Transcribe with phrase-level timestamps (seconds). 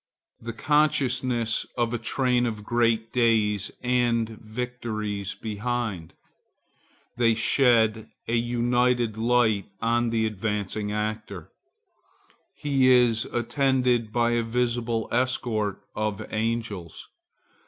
[0.41, 6.13] The consciousness of a train of great days and victories behind.
[7.17, 11.51] They shed an united light on the advancing actor.
[12.55, 17.07] He is attended as by a visible escort of angels.